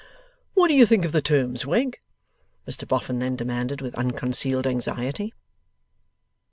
'What 0.55 0.69
do 0.69 0.73
you 0.73 0.87
think 0.87 1.05
of 1.05 1.11
the 1.11 1.21
terms, 1.21 1.63
Wegg?' 1.63 1.99
Mr 2.67 2.87
Boffin 2.87 3.19
then 3.19 3.35
demanded, 3.35 3.81
with 3.81 3.93
unconcealed 3.93 4.65
anxiety. 4.65 5.31